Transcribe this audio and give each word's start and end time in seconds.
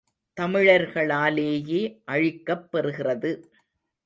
தமிழர்களாலேயே 0.37 1.81
அழிக்கப் 2.05 2.67
பெறுகிறது. 2.71 3.31